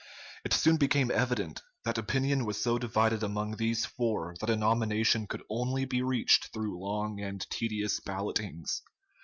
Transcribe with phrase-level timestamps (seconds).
[0.43, 5.27] It soon became evident that opinion was so divided among these four that a nomination
[5.27, 8.81] could only be reached through long and tedious ballotings.